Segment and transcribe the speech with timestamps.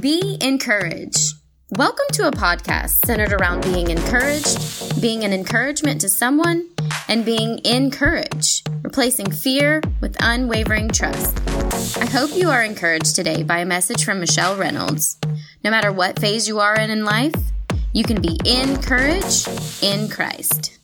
[0.00, 1.34] Be encouraged.
[1.70, 6.68] Welcome to a podcast centered around being encouraged, being an encouragement to someone,
[7.08, 11.38] and being encouraged, replacing fear with unwavering trust.
[11.98, 15.18] I hope you are encouraged today by a message from Michelle Reynolds.
[15.62, 17.34] No matter what phase you are in in life,
[17.92, 19.48] you can be encouraged
[19.82, 20.77] in Christ.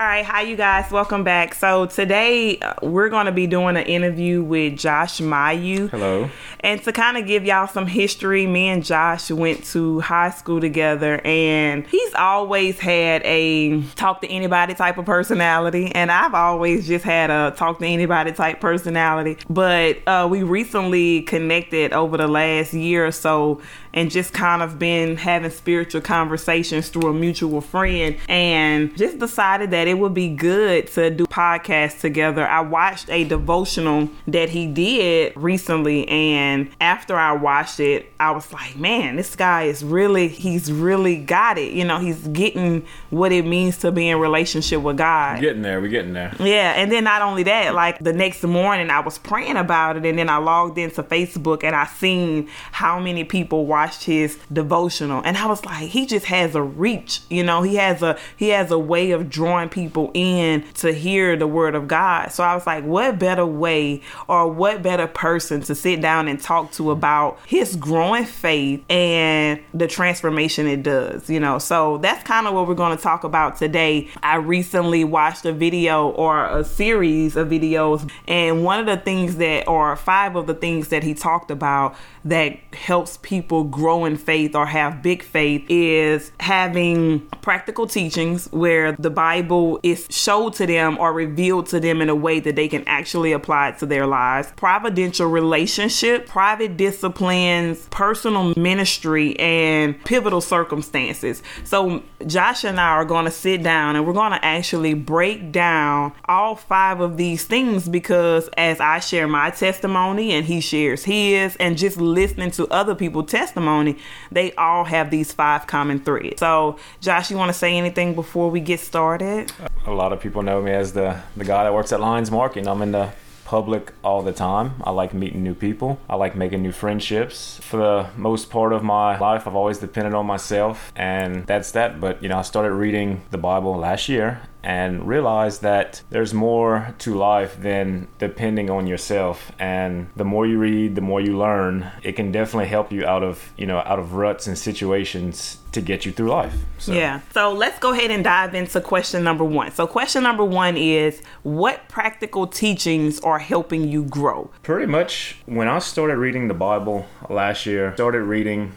[0.00, 1.52] All right, hi you guys, welcome back.
[1.52, 5.90] So today uh, we're going to be doing an interview with Josh Mayu.
[5.90, 6.30] Hello.
[6.60, 10.58] And to kind of give y'all some history, me and Josh went to high school
[10.58, 16.86] together, and he's always had a talk to anybody type of personality, and I've always
[16.86, 19.36] just had a talk to anybody type personality.
[19.50, 23.60] But uh, we recently connected over the last year or so,
[23.92, 29.70] and just kind of been having spiritual conversations through a mutual friend, and just decided
[29.72, 32.46] that it would be good to do podcasts together.
[32.46, 38.52] I watched a devotional that he did recently, and after I watched it, I was
[38.52, 41.72] like, man, this guy is really, he's really got it.
[41.72, 45.38] You know, he's getting what it means to be in relationship with God.
[45.38, 45.80] We're getting there.
[45.80, 46.34] We're getting there.
[46.38, 50.06] Yeah, and then not only that, like the next morning I was praying about it
[50.06, 55.22] and then I logged into Facebook and I seen how many people watched his devotional
[55.24, 58.50] and I was like, he just has a reach, you know, he has a he
[58.50, 59.79] has a way of drawing people
[60.14, 62.32] in to hear the word of God.
[62.32, 66.40] So I was like, what better way or what better person to sit down and
[66.40, 71.58] talk to about his growing faith and the transformation it does, you know.
[71.58, 74.08] So that's kind of what we're going to talk about today.
[74.22, 79.36] I recently watched a video or a series of videos, and one of the things
[79.36, 81.94] that, or five of the things that he talked about
[82.24, 88.92] that helps people grow in faith or have big faith is having practical teachings where
[88.92, 92.68] the Bible is showed to them or revealed to them in a way that they
[92.68, 100.40] can actually apply it to their lives, providential relationship, private disciplines, personal ministry, and pivotal
[100.40, 101.42] circumstances.
[101.64, 105.52] So, Josh and I are going to sit down and we're going to actually break
[105.52, 111.04] down all five of these things because as I share my testimony and he shares
[111.04, 113.96] his, and just listening to other people's testimony,
[114.30, 116.40] they all have these five common threads.
[116.40, 119.52] So, Josh, you want to say anything before we get started?
[119.86, 122.66] A lot of people know me as the the guy that works at Lions Market.
[122.66, 123.10] I'm in the
[123.44, 124.74] public all the time.
[124.84, 125.98] I like meeting new people.
[126.08, 127.58] I like making new friendships.
[127.62, 132.00] For the most part of my life, I've always depended on myself, and that's that.
[132.00, 136.94] But you know, I started reading the Bible last year and realize that there's more
[136.98, 139.52] to life than depending on yourself.
[139.58, 143.22] And the more you read the more you learn it can definitely help you out
[143.22, 146.54] of you know out of ruts and situations to get you through life.
[146.78, 146.92] So.
[146.92, 147.20] yeah.
[147.32, 149.70] So let's go ahead and dive into question number one.
[149.70, 154.50] So question number one is what practical teachings are helping you grow?
[154.62, 158.72] Pretty much when i started reading the bible last year started reading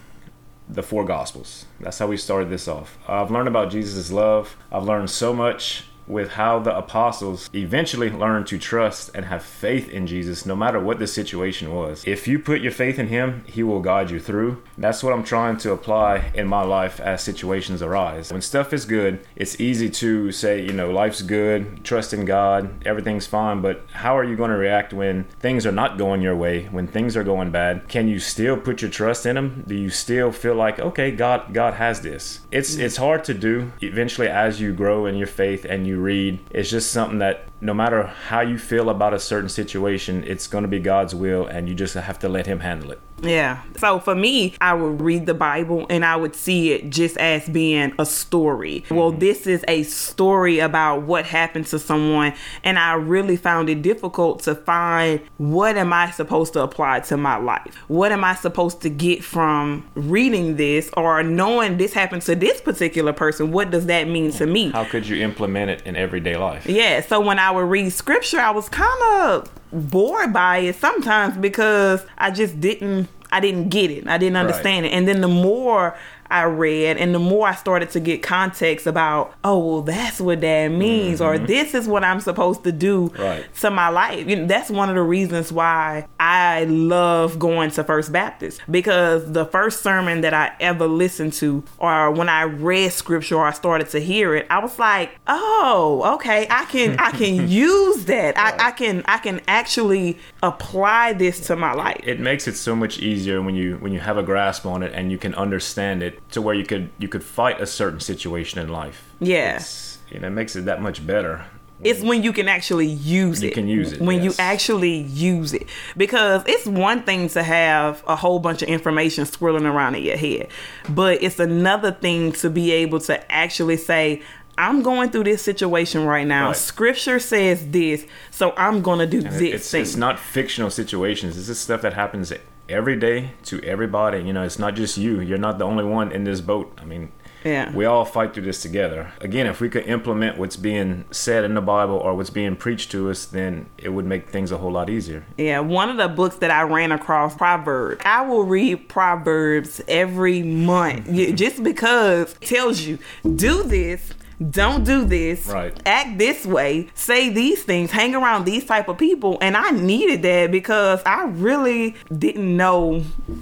[0.70, 1.66] the four gospels.
[1.80, 2.98] That's how we started this off.
[3.08, 4.56] I've learned about Jesus' love.
[4.72, 9.90] I've learned so much with how the apostles eventually learned to trust and have faith
[9.90, 12.04] in Jesus no matter what the situation was.
[12.06, 14.62] If you put your faith in Him, He will guide you through.
[14.78, 18.32] That's what I'm trying to apply in my life as situations arise.
[18.32, 22.86] When stuff is good, it's easy to say, you know, life's good, trust in God,
[22.86, 26.36] everything's fine, but how are you going to react when things are not going your
[26.36, 27.88] way, when things are going bad?
[27.88, 29.64] Can you still put your trust in Him?
[29.68, 32.42] Do you still feel like, okay, God God has this?
[32.52, 36.00] It's it's hard to do eventually as you grow in your faith and you you
[36.00, 36.40] read.
[36.52, 40.64] It's just something that no matter how you feel about a certain situation, it's going
[40.64, 43.00] to be God's will, and you just have to let Him handle it.
[43.22, 43.62] Yeah.
[43.78, 47.48] So for me, I would read the Bible and I would see it just as
[47.48, 48.82] being a story.
[48.82, 48.96] Mm-hmm.
[48.96, 53.82] Well, this is a story about what happened to someone, and I really found it
[53.82, 57.76] difficult to find what am I supposed to apply to my life?
[57.88, 62.62] What am I supposed to get from reading this or knowing this happened to this
[62.62, 63.52] particular person?
[63.52, 64.72] What does that mean to me?
[64.72, 66.66] How could you implement it in everyday life?
[66.66, 67.02] Yeah.
[67.02, 72.06] So when I would read scripture, I was kind of bored by it sometimes because
[72.18, 74.08] I just didn't I didn't get it.
[74.08, 74.94] I didn't understand right.
[74.94, 74.96] it.
[74.96, 75.98] And then the more
[76.34, 80.42] I read, and the more I started to get context about, oh, well, that's what
[80.42, 81.44] that means, mm-hmm.
[81.44, 83.46] or this is what I'm supposed to do right.
[83.62, 84.28] to my life.
[84.28, 89.32] You know, that's one of the reasons why I love going to First Baptist because
[89.32, 93.52] the first sermon that I ever listened to, or when I read scripture or I
[93.52, 98.36] started to hear it, I was like, oh, okay, I can I can use that.
[98.36, 98.60] Right.
[98.60, 102.02] I, I can I can actually apply this to my life.
[102.04, 104.92] It makes it so much easier when you when you have a grasp on it
[104.96, 108.60] and you can understand it to where you could you could fight a certain situation
[108.60, 109.12] in life.
[109.20, 111.46] Yes, you know, it makes it that much better
[111.84, 113.52] It's when you can actually use You it.
[113.52, 115.68] You can use it, When you actually use it.
[115.98, 120.18] Because it's one thing to have a whole bunch of information swirling around in your
[120.18, 120.48] head,
[120.90, 124.22] but it's another thing to be able to actually say,
[124.58, 126.48] I'm going through this situation right now.
[126.48, 126.56] Right.
[126.56, 129.82] Scripture says this, so I'm going to do And this it's, thing.
[129.82, 131.36] it's not fictional situations.
[131.36, 132.32] This is stuff that happens
[132.70, 134.20] every day to everybody.
[134.22, 135.20] You know, it's not just you.
[135.22, 136.78] You're not the only one in this boat.
[136.82, 137.12] I mean,
[137.44, 137.72] Yeah.
[137.76, 139.12] we all fight through this together.
[139.20, 142.90] Again, if we could implement what's being said in the Bible or what's being preached
[142.92, 145.26] to us, then it would make things a whole lot easier.
[145.38, 148.02] Yeah, one of the books that I ran across, Proverbs.
[148.06, 152.98] I will read Proverbs every month just because it tells you
[153.36, 154.14] do this,
[154.52, 155.78] don't do this, Right.
[155.86, 160.22] act this way, say these things, hang around these type of people, and I needed
[160.24, 163.00] that because I really didn't know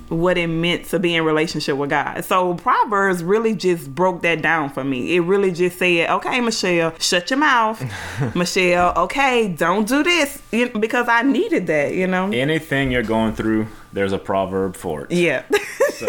[0.09, 2.23] what it meant to be in relationship with God.
[2.25, 5.15] So Proverbs really just broke that down for me.
[5.15, 7.81] It really just said, "Okay, Michelle, shut your mouth,
[8.35, 8.93] Michelle.
[8.97, 11.93] Okay, don't do this," because I needed that.
[11.93, 12.29] You know.
[12.31, 15.11] Anything you're going through, there's a proverb for it.
[15.11, 15.43] Yeah.
[16.01, 16.07] So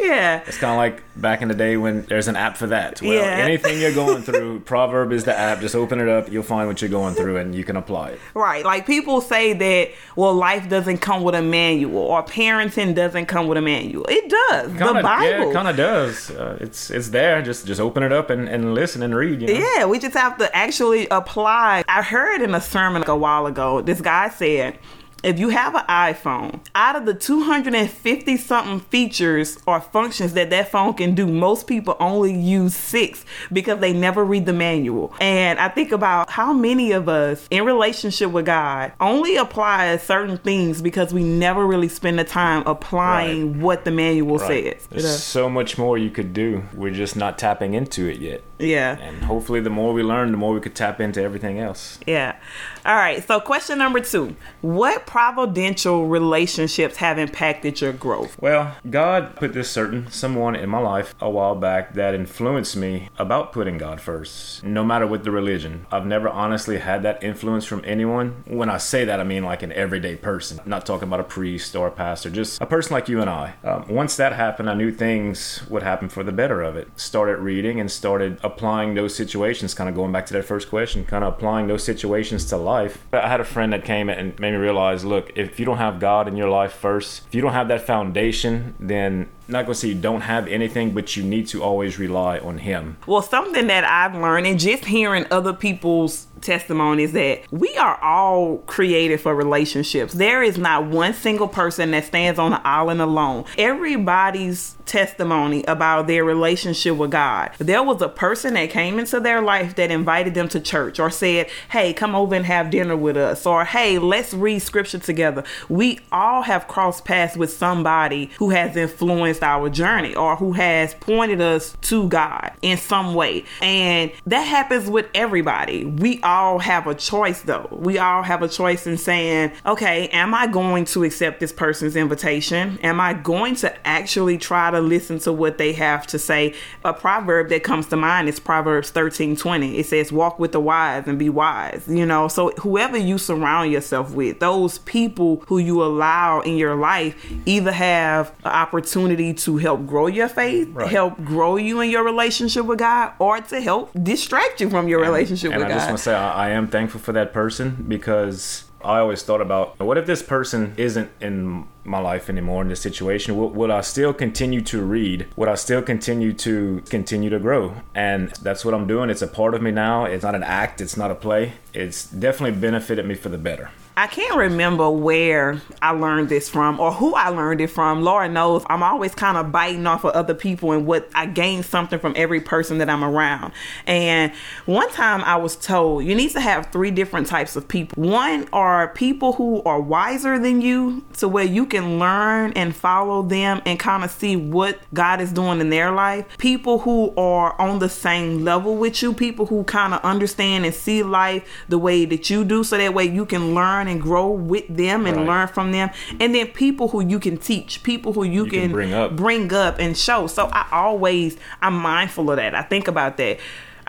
[0.04, 0.42] yeah.
[0.46, 3.00] it's kind of like back in the day when there's an app for that.
[3.02, 3.22] Well, Yeah.
[3.22, 5.60] anything you're going through, proverb is the app.
[5.60, 6.30] Just open it up.
[6.32, 8.20] You'll find what you're going through, and you can apply it.
[8.34, 8.64] Right.
[8.64, 13.46] Like people say that, well, life doesn't come with a manual or parenting doesn't come
[13.46, 14.04] with a manual.
[14.08, 14.72] It does.
[14.72, 15.24] the Kinda, Bible.
[15.26, 16.30] yeah, it kind of does.
[16.30, 17.42] Uh, it's it's there.
[17.42, 19.42] Just just open it up and, and listen and read.
[19.42, 19.66] You know?
[19.76, 21.84] Yeah, we just have to actually apply.
[21.88, 24.78] I heard in a sermon like a while ago, this guy said,
[25.22, 30.70] if you have an iPhone, out of the 250 something features or functions that that
[30.70, 35.12] phone can do, most people only use six because they never read the manual.
[35.20, 40.38] And I think about how many of us in relationship with God only apply certain
[40.38, 44.78] things because we never really spend the time applying what the manual Right.
[44.78, 44.86] says.
[44.90, 46.64] There's so much more you could do.
[46.74, 48.42] We're just not tapping into it yet.
[48.60, 48.98] Yeah.
[48.98, 51.98] And hopefully, the more we learn, the more we could tap into everything else.
[52.06, 52.36] Yeah.
[52.84, 53.26] All right.
[53.26, 58.40] So, question number two What providential relationships have impacted your growth?
[58.40, 63.08] Well, God put this certain someone in my life a while back that influenced me
[63.18, 65.86] about putting God first, no matter what the religion.
[65.90, 68.44] I've never honestly had that influence from anyone.
[68.46, 70.60] When I say that, I mean like an everyday person.
[70.60, 73.30] I'm not talking about a priest or a pastor, just a person like you and
[73.30, 73.54] I.
[73.64, 76.88] Um, once that happened, I knew things would happen for the better of it.
[76.98, 81.04] Started reading and started applying those situations, kind of going back to that first question,
[81.04, 83.06] kind of applying those situations to life.
[83.12, 86.00] I had a friend that came and made me realize look, if you don't have
[86.00, 89.88] God in your life first, if you don't have that foundation, then not gonna say
[89.88, 92.96] you don't have anything, but you need to always rely on Him.
[93.06, 98.58] Well, something that I've learned and just hearing other people's testimonies that we are all
[98.58, 100.14] created for relationships.
[100.14, 103.44] There is not one single person that stands on an island alone.
[103.58, 107.52] Everybody's testimony about their relationship with God.
[107.58, 111.10] There was a person that came into their life that invited them to church or
[111.10, 115.44] said, Hey, come over and have dinner with us, or Hey, let's read scripture together.
[115.68, 120.94] We all have crossed paths with somebody who has influenced our journey or who has
[120.94, 123.44] pointed us to God in some way.
[123.62, 125.84] And that happens with everybody.
[125.84, 127.68] We all have a choice though.
[127.70, 131.96] We all have a choice in saying, okay, am I going to accept this person's
[131.96, 132.78] invitation?
[132.82, 136.54] Am I going to actually try to listen to what they have to say?
[136.84, 139.78] A proverb that comes to mind is Proverbs 13 20.
[139.78, 141.84] It says, walk with the wise and be wise.
[141.88, 146.74] You know, so whoever you surround yourself with, those people who you allow in your
[146.74, 150.88] life either have an opportunity to help grow your faith, Right.
[150.88, 155.00] help grow you in your relationship with God, or to help distract you from your
[155.00, 157.84] relationship and with I just want to say I, I am thankful for that person
[157.88, 162.68] because I always thought about what if this person isn't in my life anymore in
[162.68, 163.36] this situation?
[163.36, 165.26] Would, would I still continue to read?
[165.36, 167.74] Would I still continue to continue to grow?
[167.94, 169.10] And that's what I'm doing.
[169.10, 170.04] It's a part of me now.
[170.06, 170.80] It's not an act.
[170.80, 171.54] It's not a play.
[171.74, 173.70] It's definitely benefited me for the better.
[173.96, 178.02] I can't remember where I learned this from or who I learned it from.
[178.02, 181.62] Lord knows I'm always kind of biting off of other people and what I gain
[181.62, 183.52] something from every person that I'm around.
[183.86, 184.32] And
[184.64, 188.02] one time I was told you need to have three different types of people.
[188.02, 193.22] One are people who are wiser than you to where you can learn and follow
[193.22, 196.26] them and kind of see what God is doing in their life.
[196.38, 200.74] People who are on the same level with you, people who kind of understand and
[200.74, 204.28] see life the way that you do so that way you can learn and grow
[204.30, 205.26] with them and Right.
[205.26, 205.90] learn from them.
[206.18, 209.16] And then people who you can teach, people who you, can bring up.
[209.16, 210.26] bring up and show.
[210.26, 212.54] So I always I'm mindful of that.
[212.54, 213.38] I think about that.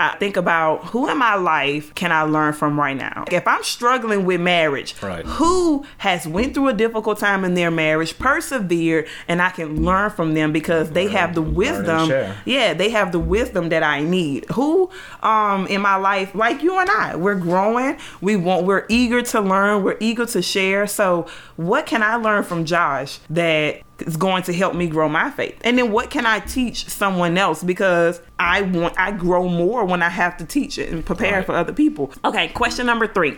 [0.01, 3.25] I think about who in my life can I learn from right now?
[3.31, 5.25] If I'm struggling with marriage, Right.
[5.25, 10.09] who has went through a difficult time in their marriage, persevered, and I can learn
[10.09, 12.11] from them because they have the wisdom.
[12.45, 14.45] Yeah, they have the wisdom that I need.
[14.51, 14.89] Who
[15.23, 17.97] um in my life, like you and I, we're growing.
[18.21, 20.87] We want we're eager to learn, we're eager to share.
[20.87, 25.29] So what can I learn from Josh that is going to help me grow my
[25.31, 25.57] faith?
[25.63, 27.63] And then what can I teach someone else?
[27.63, 31.45] Because I want I grow more when I have to teach it and prepare Right.
[31.45, 32.11] for other people.
[32.25, 33.37] Okay, question number three.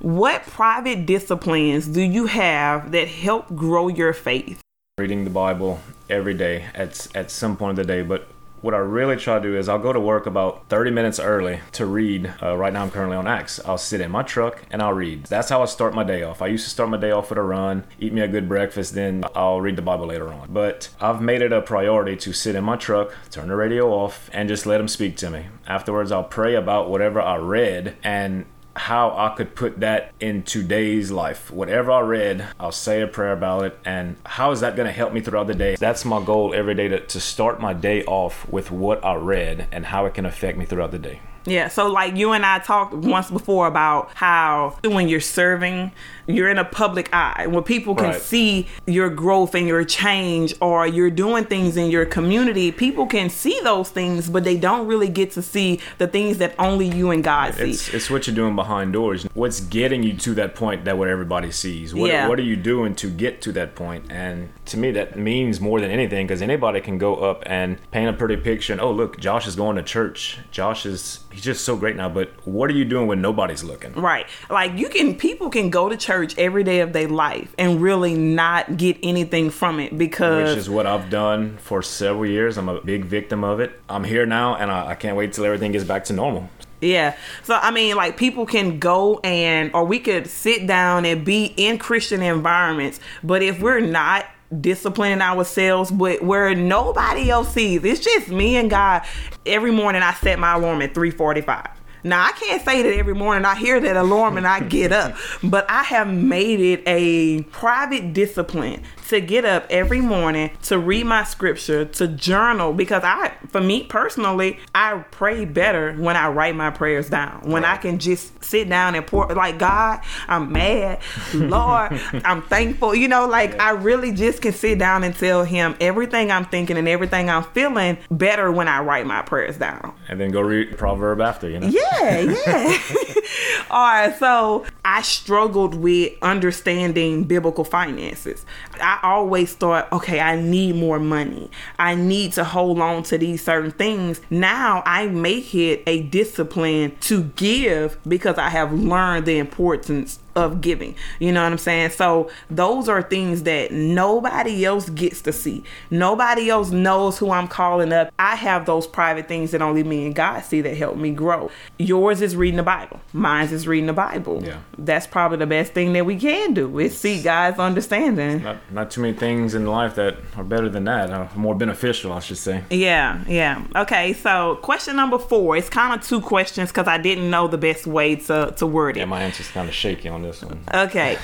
[0.00, 4.60] What private disciplines do you have that help grow your faith?
[4.98, 8.00] reading the Bible every day at at some point of the day.
[8.02, 8.26] But
[8.60, 11.60] what I really try to do is I'll go to work about 30 minutes early
[11.72, 12.34] to read.
[12.42, 13.60] Uh, right now I'm currently on Acts.
[13.64, 15.24] I'll sit in my truck and I'll read.
[15.26, 16.42] That's how I start my day off.
[16.42, 18.94] I used to start my day off with a run, eat me a good breakfast,
[18.94, 20.48] then I'll read the Bible later on.
[20.52, 24.30] But I've made it a priority to sit in my truck, turn the radio off,
[24.32, 25.46] and just let him speak to me.
[25.66, 31.10] Afterwards, I'll pray about whatever I read and how I could put that in today's
[31.10, 31.50] life.
[31.50, 33.78] Whatever I read, I'll say a prayer about it.
[33.84, 35.76] And how is that going to help me throughout the day?
[35.76, 39.68] That's my goal every day to, to start my day off with what I read
[39.72, 41.20] and how it can affect me throughout the day.
[41.46, 45.92] Yeah, so like you and I talked once before about how when you're serving,
[46.26, 48.20] you're in a public eye where people can Right.
[48.20, 52.72] see your growth and your change, or you're doing things in your community.
[52.72, 56.54] People can see those things, but they don't really get to see the things that
[56.58, 57.70] only you and God see.
[57.70, 59.24] It's, it's what you're doing behind doors.
[59.34, 61.94] What's getting you to that point that what everybody sees?
[61.94, 62.28] What, Yeah.
[62.28, 64.06] what are you doing to get to that point?
[64.10, 68.08] And to me, that means more than anything because anybody can go up and paint
[68.08, 68.72] a pretty picture.
[68.72, 70.38] And oh, look, Josh is going to church.
[70.50, 72.08] Josh is he's just so great now.
[72.08, 73.92] But what are you doing when nobody's looking?
[73.92, 74.26] Right.
[74.50, 78.14] Like you can people can go to church every day of their life and really
[78.14, 82.56] not get anything from it because which is what I've done for several years.
[82.56, 83.78] I'm a big victim of it.
[83.88, 86.48] I'm here now, and I, I can't wait till everything gets back to normal.
[86.80, 87.16] Yeah.
[87.42, 91.52] So I mean like people can go and or we could sit down and be
[91.56, 94.26] in Christian environments, but if we're not
[94.60, 99.02] disciplining ourselves but where nobody else sees, it's just me and God.
[99.44, 101.68] Every morning I set my alarm at 345.
[102.04, 105.16] Now I can't say that every morning I hear that alarm and I get up,
[105.42, 111.06] but I have made it a private discipline to get up every morning to read
[111.06, 116.54] my scripture, to journal because I for me personally, I pray better when I write
[116.54, 117.42] my prayers down.
[117.50, 121.00] When I can just sit down and pour like God, I'm mad,
[121.34, 122.94] Lord, I'm thankful.
[122.94, 126.76] You know, like I really just can sit down and tell him everything I'm thinking
[126.76, 129.94] and everything I'm feeling better when I write my prayers down.
[130.08, 131.68] And then go read proverb after, you know.
[131.68, 132.78] Yeah, yeah.
[133.70, 138.44] All right, so I struggled with understanding biblical finances.
[138.80, 141.50] I always thought, okay, I need more money.
[141.78, 144.20] I need to hold on to these certain things.
[144.30, 150.60] Now I make it a discipline to give because I have learned the importance of
[150.60, 150.94] giving.
[151.18, 151.90] You know what I'm saying?
[151.90, 155.64] So those are things that nobody else gets to see.
[155.90, 158.12] Nobody else knows who I'm calling up.
[158.18, 161.50] I have those private things that only me and God see that help me grow.
[161.78, 163.00] Yours is reading the Bible.
[163.12, 164.44] Mine's is reading the Bible.
[164.44, 164.58] Yeah.
[164.78, 168.42] That's probably the best thing that we can do is see God's understanding.
[168.42, 172.12] Not, not too many things in life that are better than that, or more beneficial,
[172.12, 172.62] I should say.
[172.70, 173.64] Yeah, yeah.
[173.74, 175.56] Okay, so question number four.
[175.56, 178.96] It's kind of two questions because I didn't know the best way to, to word
[178.96, 179.00] it.
[179.00, 180.60] Yeah, my answer's kind of shaky on this one.
[180.72, 181.18] Okay.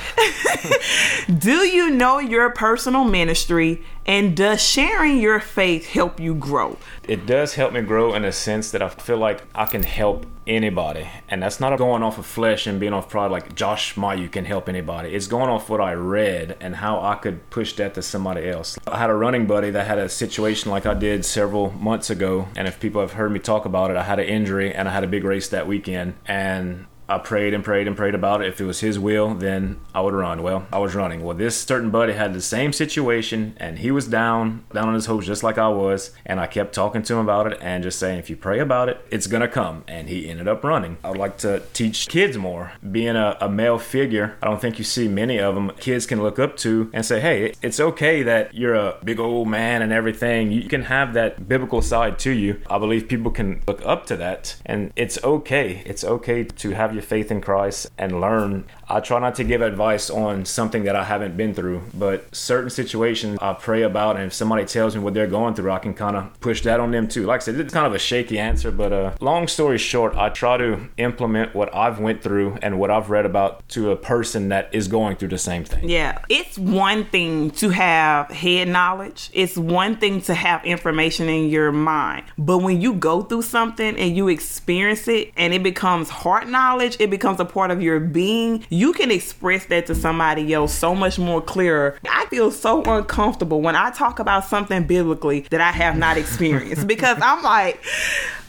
[1.39, 6.79] Do you know your personal ministry and does sharing your faith help you grow?
[7.05, 10.27] It does help me grow in a sense that I feel like I can help
[10.47, 11.09] anybody.
[11.29, 14.45] And that's not going off of flesh and being off pride like Josh Mayu can
[14.45, 15.15] help anybody.
[15.15, 18.79] It's going off what I read and how I could push that to somebody else.
[18.87, 22.49] I had a running buddy that had a situation like I did several months ago.
[22.57, 24.93] And if people have heard me talk about it, I had an injury and I
[24.93, 26.15] had a big race that weekend.
[26.27, 28.49] And I prayed and prayed and prayed about it.
[28.49, 30.43] If it was his will, then I would run.
[30.43, 31.23] Well, I was running.
[31.23, 35.05] Well, this certain buddy had the same situation and he was down, down on his
[35.05, 36.13] hopes just like I was.
[36.25, 38.89] And I kept talking to him about it and just saying, if you pray about
[38.89, 39.85] it, it's going to come.
[39.87, 40.97] And he ended up running.
[41.05, 42.73] I would like to teach kids more.
[42.91, 46.23] Being a, a male figure, I don't think you see many of them kids can
[46.23, 49.93] look up to and say, hey, it's okay that you're a big old man and
[49.93, 50.51] everything.
[50.51, 52.63] You can have that biblical side to you.
[52.71, 54.57] I believe people can look up to that.
[54.65, 55.83] And it's okay.
[55.85, 58.65] It's okay to have your your faith in Christ and learn.
[58.93, 62.69] I try not to give advice on something that I haven't been through, but certain
[62.69, 65.95] situations I pray about, and if somebody tells me what they're going through, I can
[65.95, 67.25] kind of push that on them too.
[67.25, 70.29] Like I said, it's kind of a shaky answer, but uh, long story short, I
[70.29, 74.51] try to implement what I've went through and what I've read about to a person
[74.51, 75.89] that is going through the same thing.
[75.89, 79.31] Yeah, it's one thing to have head knowledge.
[79.33, 82.25] It's one thing to have information in your mind.
[82.37, 86.99] But when you go through something and you experience it and it becomes heart knowledge,
[87.01, 90.95] it becomes a part of your being, you can express that to somebody else so
[90.95, 91.99] much more clearer.
[92.11, 96.87] I feel so uncomfortable when I talk about something biblically that I have not experienced
[96.89, 97.85] because I'm like,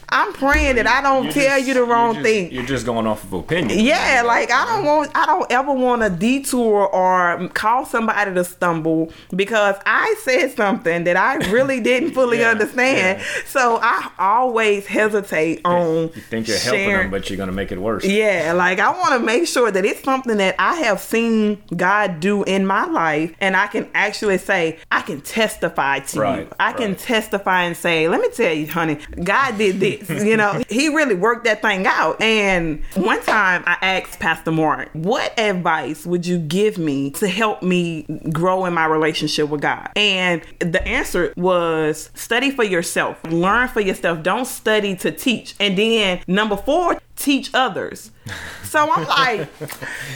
[0.08, 2.52] I'm praying that I don't You're tell just- you the wrong just- thing.
[2.52, 3.78] You're just going off of opinion.
[3.80, 8.44] Yeah, like I don't want, I don't ever want to detour or cause somebody to
[8.44, 13.18] stumble because I said something that I really didn't fully Yeah, understand.
[13.20, 13.24] yeah.
[13.46, 16.10] So I always hesitate on.
[16.14, 18.04] You think you're helping them, but you're going to make it worse.
[18.04, 22.20] yeah, like I want to make sure that it's something that I have seen God
[22.20, 26.48] do in my life, and I can actually say I can testify to Right, you.
[26.60, 30.62] I can testify and say, "Let me tell you, honey, God did this." you know,
[30.68, 32.20] He really worked that thing out.
[32.20, 37.62] And one time, I asked Pastor Mark, "What advice would you give me to help
[37.62, 43.68] me grow in my relationship with God?" And the answer was, "Study for yourself, learn
[43.68, 44.22] for yourself.
[44.22, 48.10] Don't study to teach." And then number four teach others.
[48.62, 49.48] So I'm like,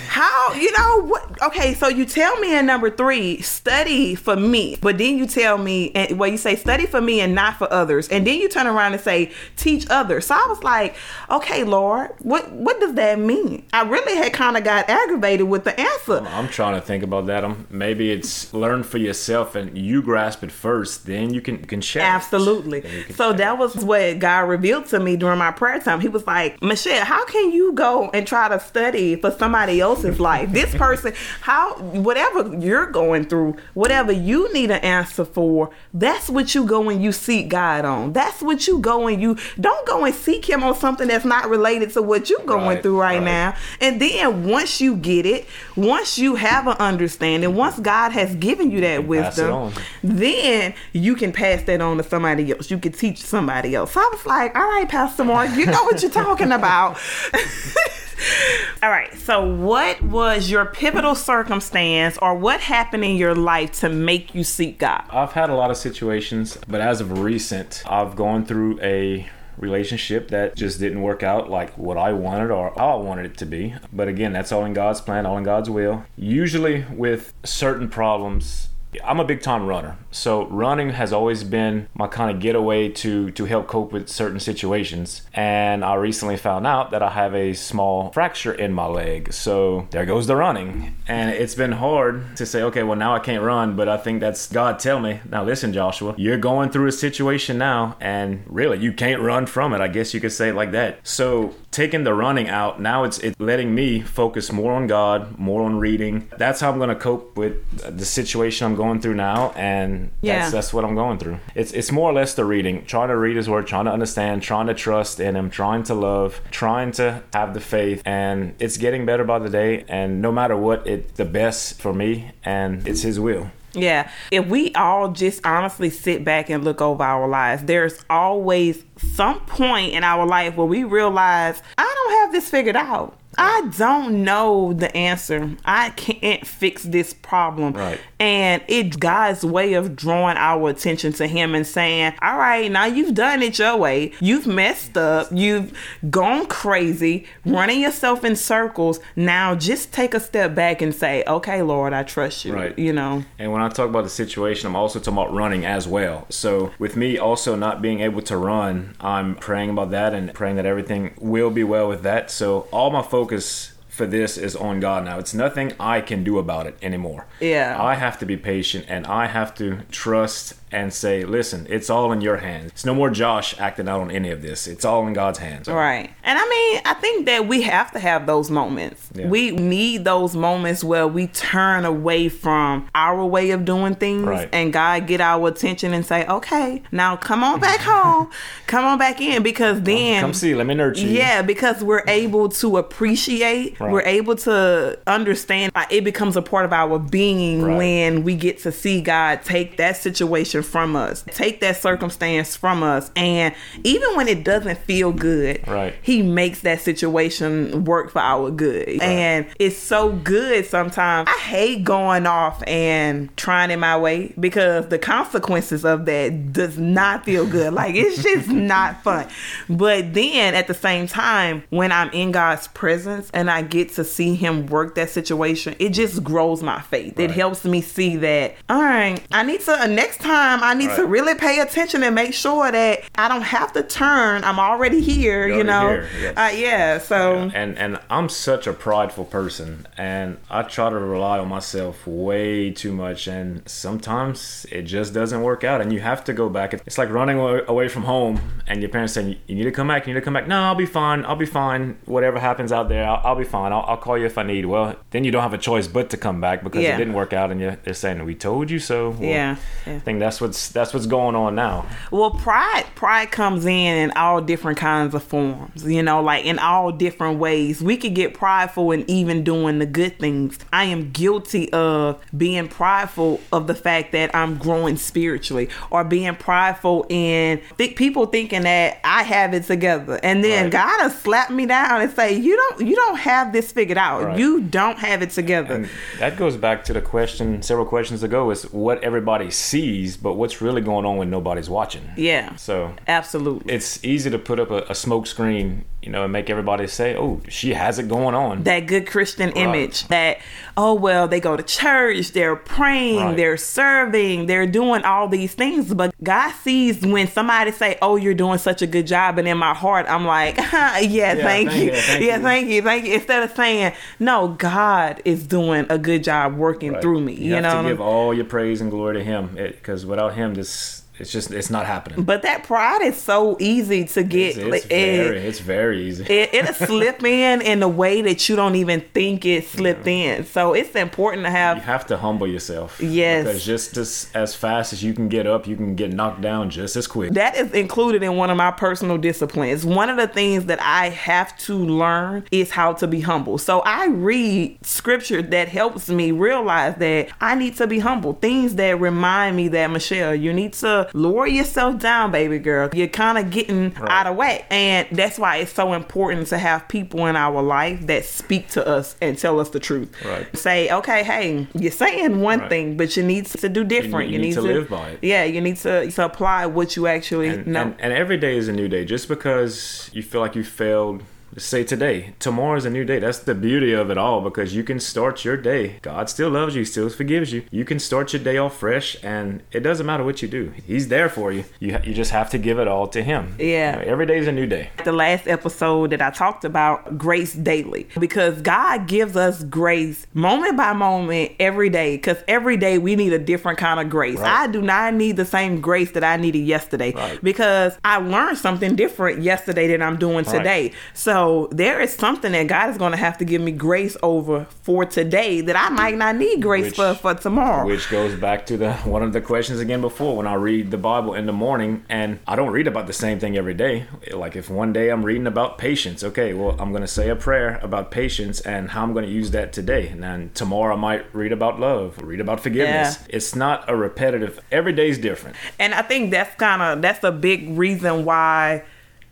[0.09, 1.43] how, you know, what?
[1.43, 5.59] Okay, so you tell me in number three, study for me, but then you tell
[5.59, 8.49] me, and well, you say study for me and not for others, and then you
[8.49, 10.27] turn around and say teach others.
[10.27, 10.97] So I was like,
[11.31, 13.67] okay, Lord, what what does that mean?
[13.73, 16.21] I really had kind of got aggravated with the answer.
[16.29, 17.45] I'm trying to think about that.
[17.45, 21.67] Um, maybe it's learn for yourself and you grasp it first, then you can you
[21.67, 22.03] can share.
[22.03, 22.81] Absolutely.
[22.81, 26.01] Can So share that was what God revealed to me during my prayer time.
[26.01, 30.19] He was like, Michelle, how can you go and try to study for somebody else's
[30.29, 30.51] life?
[30.53, 36.55] This person, how, whatever you're going through, whatever you need an answer for, that's what
[36.55, 38.13] you go and you seek God on.
[38.13, 41.49] That's what you go and you don't go and seek Him on something that's not
[41.49, 43.25] related to what you're going Right, through right, right.
[43.25, 43.57] now.
[43.81, 48.71] And then once you get it, once you have an understanding, once God has given
[48.71, 52.71] you that wisdom, then you can pass that on to somebody else.
[52.71, 53.93] You can teach somebody else.
[53.93, 56.69] So I was like, all right, Pastor Mark, you know what you're talking about.
[58.83, 59.13] all right.
[59.15, 64.45] So, what was your pivotal circumstance or what happened in your life to make you
[64.45, 65.05] seek God?
[65.11, 70.29] I've had a lot of situations, but as of recent, I've gone through a relationship
[70.29, 73.47] that just didn't work out like what I wanted or how I wanted it to
[73.47, 73.75] be.
[73.93, 76.05] But again, that's all in God's plan, all in God's will.
[76.17, 78.69] Usually with certain problems,
[79.05, 79.97] I'm a big time runner.
[80.11, 84.41] So running has always been my kind of getaway to to help cope with certain
[84.41, 85.23] situations.
[85.35, 89.33] And I recently found out that I have a small fracture in my leg.
[89.33, 90.97] So there goes the running.
[91.07, 94.21] And it's been hard to say, okay, well now I can't run, but I think
[94.21, 98.79] that's God tell me, now listen Joshua, you're going through a situation now and really
[98.79, 99.81] you can't run from it.
[99.81, 101.07] I guess you could say it like that.
[101.07, 105.63] So taking the running out, now it's it's letting me focus more on God, more
[105.63, 106.29] on reading.
[106.37, 110.39] That's how I'm going to cope with the situation I'm going through now and Yeah.
[110.39, 111.39] that's that's what I'm going through.
[111.55, 114.43] It's it's more or less the reading, trying to read his word, trying to understand,
[114.43, 118.77] trying to trust in him, trying to love, trying to have the faith and it's
[118.79, 122.89] getting better by the day and no matter what it's the best for me and
[122.89, 123.51] it's his will.
[123.75, 124.11] Yeah.
[124.31, 129.41] If we all just honestly sit back and look over our lives, there's always some
[129.41, 133.15] point in our life where we realize, I don't have this figured out.
[133.39, 135.57] I don't know the answer.
[135.65, 137.73] I can't fix this problem.
[137.73, 138.01] Right.
[138.19, 142.87] And it's God's way of drawing our attention to Him and saying, All right, now
[142.87, 144.13] you've done it your way.
[144.21, 145.29] You've messed up.
[145.31, 145.73] You've
[146.11, 148.99] gone crazy, running yourself in circles.
[149.15, 152.55] Now just take a step back and say, Okay, Lord, I trust you.
[152.55, 152.77] Right.
[152.77, 153.25] You know?
[153.39, 156.27] And when I talk about the situation, I'm also talking about running as well.
[156.29, 160.57] So with me also not being able to run, I'm praying about that and praying
[160.57, 162.33] that everything will be well with that.
[162.33, 165.19] So all my focus focus for this is on God now.
[165.19, 167.27] It's nothing I can do about it anymore.
[167.41, 167.77] Yeah.
[167.79, 172.13] I have to be patient and I have to trust and say, listen, it's all
[172.13, 172.67] in your hands.
[172.73, 174.67] It's no more Josh acting out on any of this.
[174.67, 175.67] It's all in God's hands.
[175.67, 176.11] Right.
[176.23, 179.09] And I mean, I think that we have to have those moments.
[179.15, 179.29] Yeah.
[179.29, 184.49] We need those moments where we turn away from our way of doing things Right.
[184.53, 188.31] and God get our attention and say, okay, now come on back home.
[188.67, 190.21] Come on back in because then.
[190.21, 191.09] Come see, let me nurture you.
[191.17, 193.88] Yeah, because we're able to appreciate Right.
[193.91, 195.73] We're able to understand.
[195.75, 197.77] Like, it becomes a part of our being Right.
[197.77, 202.83] when we get to see God take that situation from us, take that circumstance from
[202.83, 205.95] us, and even when it doesn't feel good, Right.
[206.03, 210.67] He makes that situation work for our good, and it's so good.
[210.67, 216.53] Sometimes I hate going off and trying it my way because the consequences of that
[216.53, 217.73] does not feel good.
[217.73, 219.27] Like it's just not fun.
[219.69, 224.05] But then at the same time, when I'm in God's presence and I get to
[224.05, 227.19] see Him work that situation, it just grows my faith.
[227.19, 230.91] It helps me see that, all right, I need to, uh, next time, I need
[230.97, 234.45] to really pay attention and make sure that I don't have to turn.
[234.45, 235.89] I'm already here, You're you know?
[235.89, 236.37] here, yes.
[236.37, 237.51] Uh, yeah, so.
[237.55, 242.71] and and I'm such a prideful person, and I try to rely on myself way
[242.71, 246.75] too much, and sometimes it just doesn't work out, and you have to go back.
[246.75, 249.89] It's like running away- away from home, and your parents saying, "You need to come
[249.89, 250.07] back.
[250.07, 251.25] You need to come back." No, I'll be fine.
[251.25, 251.97] I'll be fine.
[252.07, 253.68] Whatever happens out there, I'll, I'll be fine.
[253.73, 254.67] I'll, I'll call you if I need.
[254.67, 256.95] Well, then you don't have a choice but to come back because Yeah.
[256.95, 259.97] it didn't work out, and you, they're saying, "We told you so." Well, Yeah, yeah.
[259.97, 261.87] I think that's what's that's what's going on now.
[262.11, 266.59] Well, pride pride comes in in all different kinds of forms, you know, like in
[266.59, 267.83] all different ways.
[267.83, 270.59] We could get prideful in even doing the good things.
[270.73, 276.35] I am guilty of being prideful of the fact that I'm growing spiritually or being
[276.37, 280.21] prideful in think people thinking that I have it together.
[280.23, 280.73] And then Right.
[280.73, 284.25] God will slap me down and say, "You don't you don't have this figured out.
[284.25, 284.39] Right.
[284.39, 288.51] You don't have it together." And that goes back to the question several questions ago
[288.51, 292.03] is what everybody sees, but what's really going on when nobody's watching.
[292.17, 292.55] yeah.
[292.57, 293.73] So Absolutely.
[293.75, 297.15] it's easy to put up a, a smoke screen, you know, and make everybody say,
[297.15, 300.39] "Oh, she has it going on." that good Christian image that
[300.79, 303.37] oh well they go to church they're praying Right.
[303.37, 308.33] they're serving they're doing all these things but God sees when somebody say oh you're
[308.35, 311.83] doing such a good job and in my heart I'm like huh, yeah, thank, thank
[311.83, 312.43] you you, thank yeah you.
[312.43, 316.93] thank you thank you instead of saying no God is doing a good job working
[316.93, 317.03] Right.
[317.03, 319.51] through me you, you, have know to give all your praise and glory to Him,
[319.57, 322.23] because without Him, this it's just it's not happening.
[322.25, 326.25] but that pride is so easy to get It's, it's it- very it's very easy.
[326.25, 330.45] it, it'll slip in in a way that you don't even think it slipped in.
[330.45, 331.77] So it's important to have.
[331.79, 333.01] you have have to humble yourself.
[333.01, 333.45] Yes.
[333.45, 336.71] Because just as, as fast as you can get up, you can get knocked down
[336.71, 337.33] just as quick.
[337.33, 339.85] that is included in one of my personal disciplines.
[339.85, 343.59] One of the things that I have to learn is how to be humble.
[343.59, 348.35] So I read scripture that helps me realize that I need to be humble.
[348.35, 352.89] Things that remind me that Michelle, you need to lower yourself down, baby girl.
[352.93, 354.67] You're kind of getting out of whack.
[354.71, 358.87] And that's why it's so important to have people in our life that speak to
[358.87, 360.15] us and tell us the truth.
[360.25, 360.57] Right.
[360.57, 362.69] Say, okay, hey, you're saying one Right.
[362.71, 364.31] thing, but you need to do different.
[364.31, 365.19] you need to live by it.
[365.23, 367.83] Yeah, you need to, to apply what you actually and, know.
[367.83, 369.05] and, and every day is a new day.
[369.05, 371.23] Just because you feel like you failed,
[371.57, 372.35] say today.
[372.39, 373.19] Tomorrow is a new day.
[373.19, 375.99] That's the beauty of it all because you can start your day.
[376.03, 377.65] God still loves you, still forgives you.
[377.71, 380.73] You can start your day off fresh, and it doesn't matter what you do.
[380.87, 381.65] He's there for you.
[381.81, 383.55] You you just have to give it all to Him.
[383.59, 383.99] Yeah.
[384.01, 384.91] You know, every day is a new day.
[385.05, 390.77] the last episode that I talked about grace daily because God gives us grace moment
[390.77, 394.39] by moment every day because every day we need a different kind of grace.
[394.39, 394.63] Right.
[394.65, 397.43] I do not need the same grace that I needed yesterday Right.
[397.43, 400.93] because I learned something different yesterday than I'm doing today.
[401.15, 401.38] So
[401.73, 405.05] there is something that God is going to have to give me grace over for
[405.05, 407.87] today that I might not need grace Which- for for tomorrow.
[407.87, 410.99] Which goes back to the one of the questions again before when I read the
[410.99, 414.07] Bible in the morning and I don't read about the same thing every day.
[414.33, 417.79] Like if one day I'm reading about patience, okay, well I'm gonna say a prayer
[417.83, 420.09] about patience and how I'm gonna use that today.
[420.09, 423.19] And then tomorrow I might read about love, read about forgiveness.
[423.29, 425.57] It's not a repetitive every day's different.
[425.79, 428.85] And I think that's kind of that's a big reason why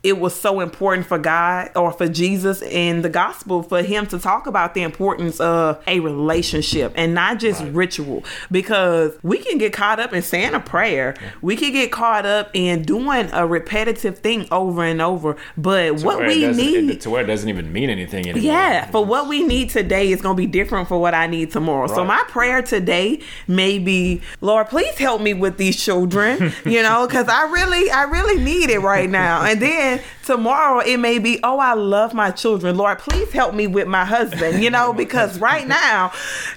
[0.07, 4.21] it was so important for God or for Jesus in the gospel for him to
[4.21, 9.73] talk about the importance of a relationship and not just ritual because we can get
[9.73, 11.16] caught up in saying a prayer.
[11.42, 16.21] We can get caught up in doing a repetitive thing over and over, but what
[16.25, 18.42] we need it, to where it doesn't even mean anything anymore.
[18.45, 21.51] yeah, for what we need today is going to be different for what I need
[21.51, 21.88] tomorrow.
[21.88, 27.09] So my prayer today may be, Lord, please help me with these children, you know,
[27.09, 29.42] because I really, I really need it right now.
[29.42, 33.66] And then tomorrow it may be, oh, I love my children, Lord, please help me
[33.66, 36.12] with my husband, you know, because right now,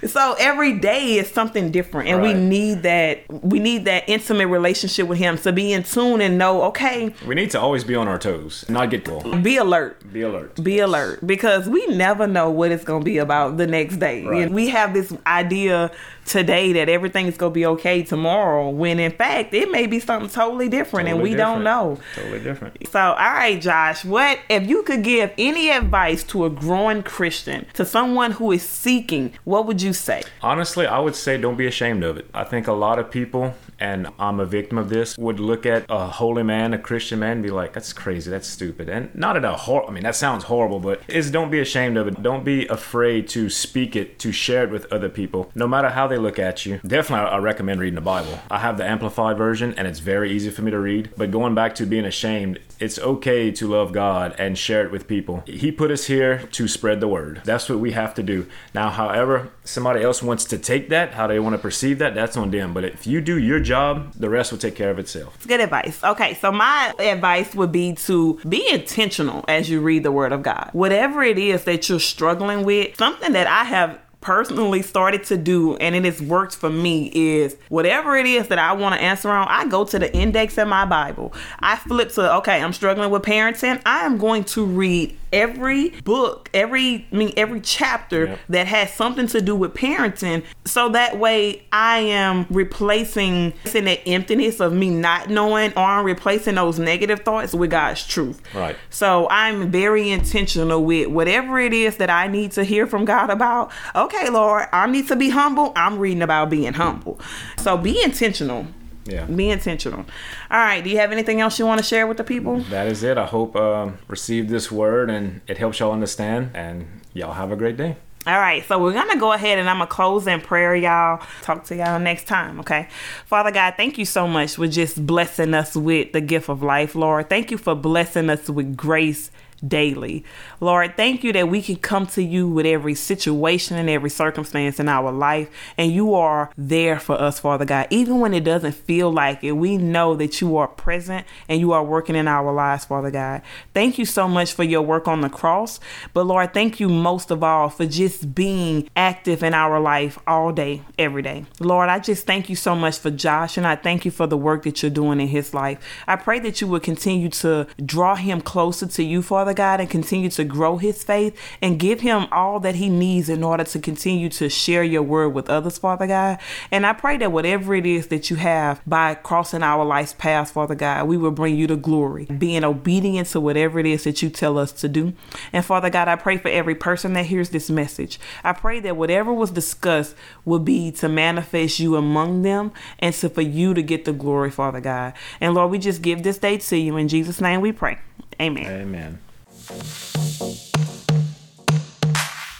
[0.05, 5.07] so every day is something different, and we need that, we need that intimate relationship
[5.07, 8.07] with Him to be in tune and know, okay, We need to always be on
[8.07, 9.43] our toes, not get cold.
[9.43, 10.63] be alert Be alert.
[10.63, 14.25] be alert because we never know what it's going to be about the next day.
[14.25, 14.43] Right.
[14.43, 15.91] And we have this idea
[16.29, 20.29] today that everything's going to be okay tomorrow when in fact it may be something
[20.29, 21.97] totally different and Totally we don't know.
[22.15, 22.87] Totally different.
[22.87, 27.65] So All right, Josh, what if you could give any advice to a growing Christian,
[27.73, 30.21] to someone who is seeking, what would you say?
[30.41, 32.29] Honestly, I would say don't be ashamed of it.
[32.33, 35.85] I think a lot of people, and I'm a victim of this, would look at
[35.89, 38.89] a holy man, a Christian man, and be like, that's crazy, that's stupid.
[38.89, 41.97] And not at a hor I mean, that sounds horrible, but is don't be ashamed
[41.97, 42.21] of it.
[42.21, 46.07] Don't be afraid to speak it, to share it with other people, no matter how
[46.07, 46.79] they look at you.
[46.85, 48.39] Definitely, I recommend reading the Bible.
[48.51, 51.11] I have the Amplified version, and it's very easy for me to read.
[51.17, 55.07] But going back to being ashamed, it's okay to love God and share it with
[55.07, 55.43] people.
[55.45, 57.41] He put us here to spread the word.
[57.43, 58.47] That's what we have to do.
[58.73, 62.37] Now, however, somebody else wants to take that, how they want to perceive that, that's
[62.37, 62.73] on them.
[62.73, 65.35] But if you do your job, the rest will take care of itself.
[65.35, 66.03] It's good advice.
[66.03, 70.41] Okay, so my advice would be to be intentional as you read the word of
[70.41, 70.69] God.
[70.73, 75.77] Whatever it is that you're struggling with, something that I have personally started to do
[75.77, 79.29] and it has worked for me is whatever it is that I want to answer
[79.29, 81.33] on, I go to the index in my Bible.
[81.59, 83.81] I flip to okay, I'm struggling with parenting.
[83.85, 88.39] I am going to read every book, every I mean every chapter yep.
[88.49, 94.07] that has something to do with parenting so that way I am replacing in that
[94.07, 98.41] emptiness of me not knowing or I'm replacing those negative thoughts with God's truth.
[98.53, 98.75] Right.
[98.89, 103.29] So I'm very intentional with whatever it is that I need to hear from God
[103.29, 103.71] about.
[103.95, 105.73] Okay, Lord, I need to be humble.
[105.75, 107.19] I'm reading about being humble.
[107.57, 108.67] So be intentional
[109.09, 109.25] yeah.
[109.25, 110.05] Be intentional.
[110.51, 110.83] All right.
[110.83, 112.59] Do you have anything else you want to share with the people?
[112.61, 113.17] That is it.
[113.17, 116.51] I hope um, receive this word and it helps y'all understand.
[116.53, 117.97] And y'all have a great day.
[118.27, 121.25] All right, so we're gonna go ahead and I'm gonna close in prayer, y'all.
[121.41, 122.89] Talk to y'all next time, okay?
[123.25, 126.95] Father God, thank you so much for just blessing us with the gift of life,
[126.95, 127.29] Lord.
[127.29, 129.31] Thank you for blessing us with grace
[129.67, 130.23] daily.
[130.59, 134.79] Lord, thank you that we can come to you with every situation and every circumstance
[134.79, 137.87] in our life, and you are there for us, Father God.
[137.89, 141.71] Even when it doesn't feel like it, we know that you are present and you
[141.71, 143.41] are working in our lives, Father God.
[143.73, 145.79] Thank you so much for your work on the cross,
[146.13, 150.51] but Lord, thank you most of all for just being active in our life all
[150.51, 151.45] day, every day.
[151.59, 154.37] Lord, I just thank you so much for Josh, and I thank you for the
[154.37, 155.79] work that you're doing in his life.
[156.07, 159.48] I pray that you would continue to draw him closer to you, Father.
[159.49, 163.29] Father God, and continue to grow his faith and give him all that he needs
[163.29, 166.37] in order to continue to share your word with others, Father God.
[166.69, 170.51] And I pray that whatever it is that you have by crossing our life's path,
[170.51, 174.21] Father God, we will bring you the glory, being obedient to whatever it is that
[174.21, 175.13] you tell us to do.
[175.51, 178.19] And Father God, I pray for every person that hears this message.
[178.43, 183.29] I pray that whatever was discussed will be to manifest you among them and to
[183.29, 185.13] for you to get the glory, Father God.
[185.41, 186.97] And Lord, we just give this day to you.
[186.97, 187.97] In Jesus' name we pray.
[188.39, 188.65] Amen.
[188.67, 189.19] Amen.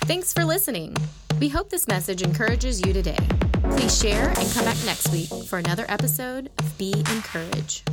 [0.06, 0.96] Thanks for listening.
[1.40, 3.18] We hope this message encourages you today.
[3.72, 7.90] Please share and come back next week for another episode of Be Encouraged.